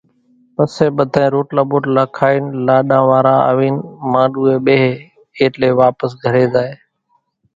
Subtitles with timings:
[0.55, 3.75] پسيَ ٻڌانئين روٽلا ٻوٽلا کائينَ لاڏا واران آوينَ
[4.11, 4.89] مانڏوُئيَ ٻيۿيَ
[5.39, 6.73] ايٽليَ واپس گھرين زائيَ۔